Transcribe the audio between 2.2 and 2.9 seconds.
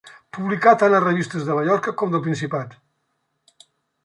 Principat.